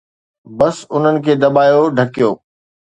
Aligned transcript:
بس 0.57 0.77
انهن 0.93 1.15
کي 1.25 1.33
دٻايو، 1.41 1.83
ڍڪيو. 1.97 2.29